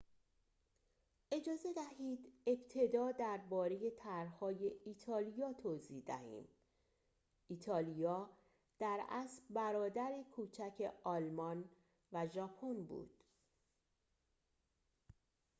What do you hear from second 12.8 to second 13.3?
بود